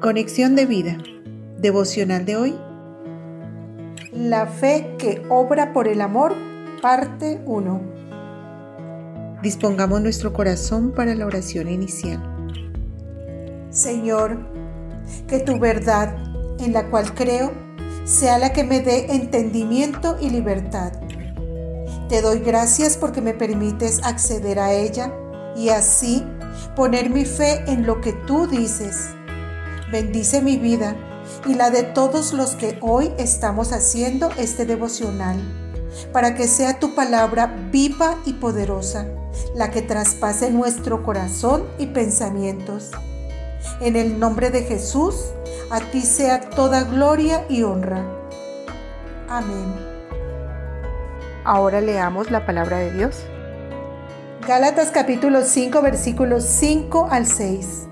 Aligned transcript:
Conexión 0.00 0.56
de 0.56 0.64
vida. 0.64 0.96
Devocional 1.58 2.24
de 2.24 2.36
hoy. 2.36 2.58
La 4.14 4.46
fe 4.46 4.94
que 4.98 5.22
obra 5.28 5.74
por 5.74 5.88
el 5.88 6.00
amor, 6.00 6.34
parte 6.80 7.42
1. 7.44 7.82
Dispongamos 9.42 10.00
nuestro 10.00 10.32
corazón 10.32 10.92
para 10.92 11.14
la 11.14 11.26
oración 11.26 11.68
inicial. 11.68 12.18
Señor, 13.68 14.38
que 15.28 15.40
tu 15.40 15.58
verdad, 15.58 16.16
en 16.60 16.72
la 16.72 16.88
cual 16.88 17.14
creo, 17.14 17.52
sea 18.04 18.38
la 18.38 18.54
que 18.54 18.64
me 18.64 18.80
dé 18.80 19.12
entendimiento 19.12 20.16
y 20.18 20.30
libertad. 20.30 20.92
Te 22.08 22.22
doy 22.22 22.38
gracias 22.38 22.96
porque 22.96 23.20
me 23.20 23.34
permites 23.34 24.00
acceder 24.02 24.60
a 24.60 24.72
ella 24.72 25.12
y 25.54 25.68
así 25.68 26.24
poner 26.74 27.10
mi 27.10 27.26
fe 27.26 27.64
en 27.66 27.84
lo 27.84 28.00
que 28.00 28.14
tú 28.14 28.46
dices 28.46 29.10
Bendice 29.90 30.40
mi 30.40 30.56
vida 30.56 30.94
y 31.46 31.54
la 31.54 31.70
de 31.70 31.82
todos 31.82 32.32
los 32.32 32.54
que 32.54 32.78
hoy 32.80 33.12
estamos 33.18 33.72
haciendo 33.72 34.30
este 34.38 34.64
devocional, 34.64 35.36
para 36.12 36.36
que 36.36 36.46
sea 36.46 36.78
tu 36.78 36.94
palabra 36.94 37.52
viva 37.72 38.16
y 38.24 38.34
poderosa, 38.34 39.08
la 39.56 39.72
que 39.72 39.82
traspase 39.82 40.52
nuestro 40.52 41.02
corazón 41.02 41.64
y 41.78 41.86
pensamientos. 41.86 42.92
En 43.80 43.96
el 43.96 44.20
nombre 44.20 44.50
de 44.50 44.62
Jesús, 44.62 45.16
a 45.70 45.80
ti 45.80 46.02
sea 46.02 46.50
toda 46.50 46.84
gloria 46.84 47.44
y 47.48 47.64
honra. 47.64 48.04
Amén. 49.28 49.74
Ahora 51.44 51.80
leamos 51.80 52.30
la 52.30 52.46
palabra 52.46 52.78
de 52.78 52.92
Dios. 52.92 53.16
Gálatas 54.46 54.92
capítulo 54.92 55.42
5 55.42 55.82
versículos 55.82 56.44
5 56.44 57.08
al 57.10 57.26
6 57.26 57.89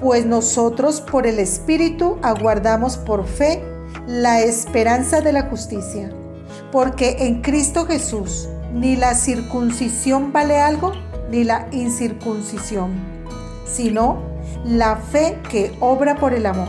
pues 0.00 0.24
nosotros 0.24 1.02
por 1.02 1.26
el 1.26 1.38
Espíritu 1.38 2.18
aguardamos 2.22 2.96
por 2.96 3.26
fe 3.26 3.62
la 4.06 4.40
esperanza 4.40 5.20
de 5.20 5.32
la 5.32 5.42
justicia, 5.42 6.10
porque 6.72 7.16
en 7.20 7.42
Cristo 7.42 7.84
Jesús 7.84 8.48
ni 8.72 8.96
la 8.96 9.14
circuncisión 9.14 10.32
vale 10.32 10.58
algo, 10.58 10.92
ni 11.30 11.44
la 11.44 11.68
incircuncisión, 11.70 12.92
sino 13.66 14.22
la 14.64 14.96
fe 14.96 15.38
que 15.50 15.72
obra 15.80 16.16
por 16.16 16.32
el 16.32 16.46
amor. 16.46 16.68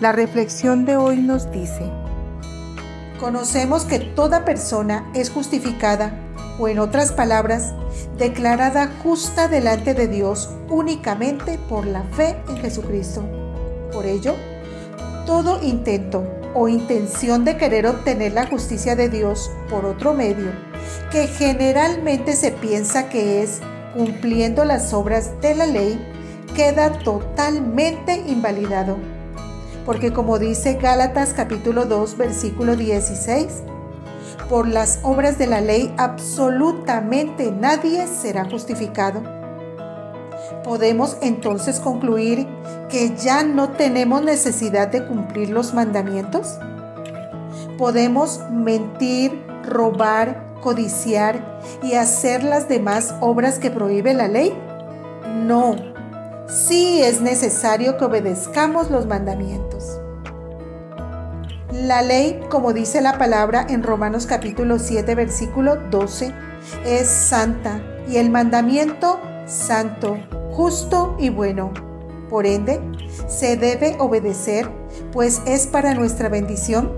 La 0.00 0.12
reflexión 0.12 0.84
de 0.84 0.96
hoy 0.96 1.16
nos 1.16 1.50
dice, 1.50 1.90
conocemos 3.18 3.84
que 3.84 3.98
toda 3.98 4.44
persona 4.44 5.10
es 5.14 5.30
justificada, 5.30 6.12
o 6.58 6.68
en 6.68 6.78
otras 6.78 7.12
palabras, 7.12 7.74
declarada 8.16 8.90
justa 9.02 9.48
delante 9.48 9.94
de 9.94 10.08
Dios 10.08 10.50
únicamente 10.68 11.58
por 11.68 11.86
la 11.86 12.02
fe 12.02 12.36
en 12.48 12.56
Jesucristo. 12.58 13.22
Por 13.92 14.06
ello, 14.06 14.34
todo 15.26 15.62
intento 15.62 16.24
o 16.54 16.68
intención 16.68 17.44
de 17.44 17.56
querer 17.56 17.86
obtener 17.86 18.32
la 18.32 18.46
justicia 18.46 18.96
de 18.96 19.08
Dios 19.08 19.50
por 19.70 19.84
otro 19.84 20.14
medio, 20.14 20.50
que 21.10 21.26
generalmente 21.26 22.34
se 22.34 22.50
piensa 22.50 23.08
que 23.08 23.42
es 23.42 23.60
cumpliendo 23.94 24.64
las 24.64 24.92
obras 24.92 25.40
de 25.40 25.54
la 25.54 25.66
ley, 25.66 25.98
queda 26.54 26.92
totalmente 27.00 28.16
invalidado. 28.26 28.96
Porque 29.88 30.12
como 30.12 30.38
dice 30.38 30.74
Gálatas 30.74 31.32
capítulo 31.32 31.86
2 31.86 32.18
versículo 32.18 32.76
16, 32.76 33.46
por 34.50 34.68
las 34.68 34.98
obras 35.02 35.38
de 35.38 35.46
la 35.46 35.62
ley 35.62 35.94
absolutamente 35.96 37.50
nadie 37.50 38.06
será 38.06 38.44
justificado. 38.44 39.22
Podemos 40.62 41.16
entonces 41.22 41.80
concluir 41.80 42.46
que 42.90 43.16
ya 43.16 43.42
no 43.44 43.70
tenemos 43.70 44.20
necesidad 44.22 44.88
de 44.88 45.06
cumplir 45.06 45.48
los 45.48 45.72
mandamientos. 45.72 46.58
Podemos 47.78 48.42
mentir, 48.50 49.42
robar, 49.64 50.52
codiciar 50.60 51.62
y 51.82 51.94
hacer 51.94 52.44
las 52.44 52.68
demás 52.68 53.14
obras 53.22 53.58
que 53.58 53.70
prohíbe 53.70 54.12
la 54.12 54.28
ley. 54.28 54.52
No, 55.46 55.76
sí 56.46 57.00
es 57.02 57.22
necesario 57.22 57.96
que 57.96 58.04
obedezcamos 58.04 58.90
los 58.90 59.06
mandamientos. 59.06 59.77
La 61.82 62.02
ley, 62.02 62.40
como 62.50 62.72
dice 62.72 63.00
la 63.00 63.18
palabra 63.18 63.64
en 63.68 63.84
Romanos 63.84 64.26
capítulo 64.26 64.80
7, 64.80 65.14
versículo 65.14 65.76
12, 65.76 66.34
es 66.84 67.06
santa 67.06 67.80
y 68.08 68.16
el 68.16 68.30
mandamiento 68.30 69.20
santo, 69.46 70.18
justo 70.50 71.16
y 71.20 71.28
bueno. 71.30 71.72
Por 72.28 72.46
ende, 72.46 72.80
se 73.28 73.56
debe 73.56 73.94
obedecer, 74.00 74.68
pues 75.12 75.40
es 75.46 75.68
para 75.68 75.94
nuestra 75.94 76.28
bendición. 76.28 76.92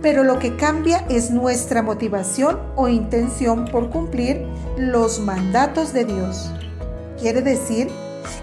Pero 0.00 0.22
lo 0.22 0.38
que 0.38 0.56
cambia 0.56 1.04
es 1.08 1.32
nuestra 1.32 1.82
motivación 1.82 2.60
o 2.76 2.88
intención 2.88 3.64
por 3.64 3.90
cumplir 3.90 4.46
los 4.78 5.18
mandatos 5.18 5.92
de 5.92 6.04
Dios. 6.04 6.52
Quiere 7.18 7.42
decir 7.42 7.88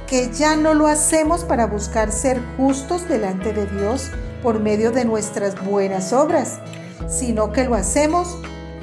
que 0.08 0.30
ya 0.30 0.58
no 0.58 0.74
lo 0.74 0.88
hacemos 0.88 1.46
para 1.46 1.68
buscar 1.68 2.12
ser 2.12 2.42
justos 2.58 3.08
delante 3.08 3.54
de 3.54 3.66
Dios, 3.66 4.12
por 4.42 4.60
medio 4.60 4.92
de 4.92 5.06
nuestras 5.06 5.64
buenas 5.64 6.14
obras, 6.14 6.60
sino 7.08 7.52
que 7.52 7.66
lo 7.66 7.76
hacemos 7.76 8.38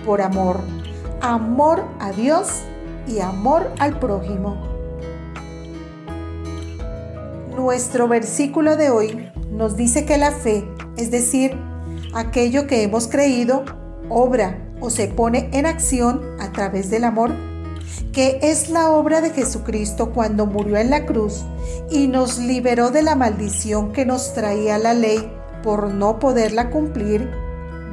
por 0.05 0.21
amor, 0.21 0.61
amor 1.21 1.85
a 2.01 2.13
Dios 2.13 2.49
y 3.07 3.21
amor 3.21 3.71
al 3.79 3.99
prójimo. 3.99 4.57
Nuestro 7.57 8.09
versículo 8.09 8.77
de 8.77 8.91
hoy 8.91 9.31
nos 9.51 9.77
dice 9.77 10.05
que 10.05 10.19
la 10.19 10.33
fe, 10.33 10.69
es 10.97 11.11
decir, 11.11 11.57
aquello 12.15 12.67
que 12.67 12.83
hemos 12.83 13.09
creído, 13.09 13.65
obra 14.09 14.59
o 14.81 14.91
se 14.91 15.09
pone 15.09 15.49
en 15.53 15.67
acción 15.67 16.23
a 16.41 16.53
través 16.53 16.91
del 16.91 17.05
amor, 17.05 17.31
que 18.13 18.39
es 18.43 18.69
la 18.69 18.91
obra 18.91 19.21
de 19.21 19.31
Jesucristo 19.31 20.11
cuando 20.13 20.47
murió 20.47 20.77
en 20.77 20.91
la 20.91 21.07
cruz 21.07 21.45
y 21.91 22.09
nos 22.09 22.39
liberó 22.39 22.91
de 22.91 23.03
la 23.03 23.17
maldición 23.17 23.93
que 23.93 24.05
nos 24.05 24.35
traía 24.35 24.79
la 24.79 24.95
ley 24.95 25.31
por 25.65 25.89
no 25.89 26.19
poderla 26.19 26.69
cumplir, 26.69 27.31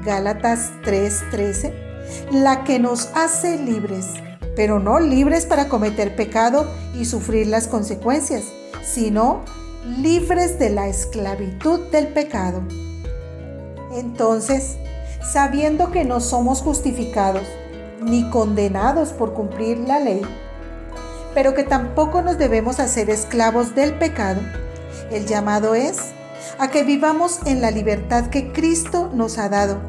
Gálatas 0.04 0.72
3:13, 0.84 1.74
la 2.32 2.66
que 2.66 2.80
nos 2.80 3.10
hace 3.16 3.58
libres, 3.58 4.08
pero 4.58 4.80
no 4.80 5.00
libres 5.00 5.46
para 5.46 5.70
cometer 5.70 6.18
pecado 6.18 6.70
y 6.94 7.06
sufrir 7.06 7.48
las 7.48 7.68
consecuencias, 7.68 8.44
sino 8.84 9.46
libres 10.00 10.60
de 10.60 10.70
la 10.70 10.90
esclavitud 10.90 11.80
del 11.92 12.10
pecado. 12.10 12.62
Entonces, 13.94 14.76
sabiendo 15.24 15.92
que 15.92 16.04
no 16.04 16.20
somos 16.20 16.62
justificados 16.62 17.48
ni 18.02 18.30
condenados 18.30 19.14
por 19.14 19.34
cumplir 19.34 19.78
la 19.78 20.00
ley, 20.00 20.22
pero 21.34 21.54
que 21.54 21.64
tampoco 21.64 22.22
nos 22.22 22.38
debemos 22.38 22.82
hacer 22.82 23.10
esclavos 23.10 23.76
del 23.76 23.94
pecado, 23.94 24.42
el 25.10 25.26
llamado 25.26 25.74
es 25.74 26.12
a 26.62 26.70
que 26.70 26.84
vivamos 26.84 27.40
en 27.48 27.60
la 27.60 27.72
libertad 27.72 28.28
que 28.28 28.52
Cristo 28.52 29.10
nos 29.16 29.40
ha 29.40 29.50
dado 29.50 29.82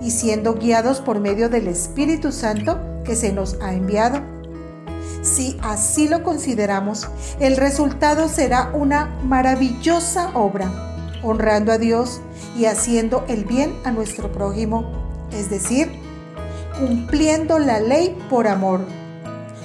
y 0.00 0.12
siendo 0.12 0.54
guiados 0.54 1.02
por 1.02 1.20
medio 1.20 1.50
del 1.50 1.68
Espíritu 1.68 2.32
Santo 2.32 2.80
que 3.04 3.14
se 3.14 3.34
nos 3.34 3.60
ha 3.60 3.74
enviado. 3.74 4.22
Si 5.20 5.58
así 5.62 6.08
lo 6.08 6.22
consideramos, 6.22 7.06
el 7.38 7.58
resultado 7.58 8.30
será 8.30 8.70
una 8.72 9.14
maravillosa 9.24 10.30
obra, 10.32 10.72
honrando 11.22 11.70
a 11.70 11.76
Dios 11.76 12.22
y 12.56 12.64
haciendo 12.64 13.26
el 13.28 13.44
bien 13.44 13.74
a 13.84 13.90
nuestro 13.90 14.32
prójimo, 14.32 14.90
es 15.32 15.50
decir, 15.50 16.00
cumpliendo 16.80 17.58
la 17.58 17.78
ley 17.78 18.16
por 18.30 18.48
amor, 18.48 18.80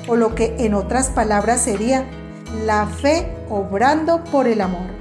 o 0.05 0.17
lo 0.17 0.35
que 0.35 0.53
en 0.59 0.73
otras 0.73 1.11
palabras 1.11 1.61
sería 1.61 2.05
la 2.65 2.87
fe 2.87 3.33
obrando 3.49 4.21
por 4.25 4.47
el 4.47 4.59
amor. 4.59 5.00